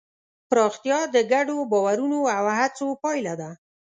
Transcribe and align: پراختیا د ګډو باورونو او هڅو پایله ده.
پراختیا 0.49 0.99
د 1.15 1.17
ګډو 1.31 1.57
باورونو 1.71 2.19
او 2.35 2.45
هڅو 2.59 2.87
پایله 3.03 3.33
ده. 3.41 3.51